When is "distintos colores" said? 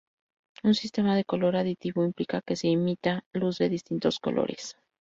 3.69-4.75